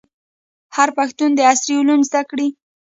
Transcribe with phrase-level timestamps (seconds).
[0.75, 2.47] هر پښتون دي عصري علوم زده کړي.